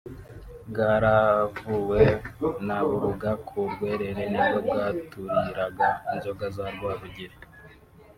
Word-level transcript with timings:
bwaravuwe 0.69 2.01
na 2.67 2.77
Burunga 2.87 3.31
ku 3.47 3.57
Rwerere 3.71 4.23
nibwo 4.31 4.57
bwaturiraga 4.67 5.87
inzoga 6.13 6.45
za 6.55 6.65
Rwabugili 6.75 7.37